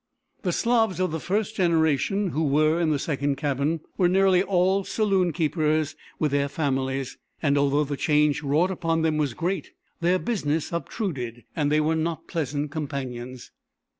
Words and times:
The 0.41 0.51
Slavs 0.51 0.99
of 0.99 1.11
the 1.11 1.19
first 1.19 1.55
generation 1.55 2.29
who 2.31 2.41
were 2.43 2.81
in 2.81 2.89
the 2.89 2.97
second 2.97 3.35
cabin, 3.35 3.81
were 3.97 4.07
nearly 4.09 4.41
all 4.41 4.83
saloon 4.83 5.31
keepers 5.31 5.95
with 6.17 6.31
their 6.31 6.47
families; 6.49 7.19
and 7.39 7.55
although 7.55 7.83
the 7.83 7.95
change 7.97 8.41
wrought 8.41 8.71
upon 8.71 9.03
them 9.03 9.17
was 9.17 9.35
great, 9.35 9.73
their 9.99 10.17
business 10.17 10.71
obtruded, 10.73 11.43
and 11.55 11.71
they 11.71 11.79
were 11.81 11.95
not 11.95 12.27
pleasant 12.27 12.71
companions. 12.71 13.51